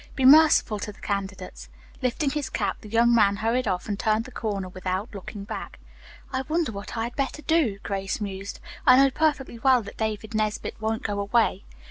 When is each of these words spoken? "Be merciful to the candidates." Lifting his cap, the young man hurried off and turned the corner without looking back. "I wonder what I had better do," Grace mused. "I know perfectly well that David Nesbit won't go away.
"Be 0.15 0.25
merciful 0.25 0.79
to 0.79 0.91
the 0.91 0.99
candidates." 0.99 1.69
Lifting 2.01 2.31
his 2.31 2.49
cap, 2.49 2.77
the 2.81 2.89
young 2.89 3.13
man 3.13 3.35
hurried 3.35 3.67
off 3.67 3.87
and 3.87 3.99
turned 3.99 4.25
the 4.25 4.31
corner 4.31 4.67
without 4.67 5.13
looking 5.13 5.43
back. 5.43 5.77
"I 6.33 6.41
wonder 6.41 6.71
what 6.71 6.97
I 6.97 7.03
had 7.03 7.15
better 7.15 7.43
do," 7.43 7.77
Grace 7.83 8.19
mused. 8.19 8.59
"I 8.87 8.97
know 8.97 9.11
perfectly 9.11 9.59
well 9.59 9.83
that 9.83 9.97
David 9.97 10.33
Nesbit 10.33 10.81
won't 10.81 11.03
go 11.03 11.19
away. 11.19 11.65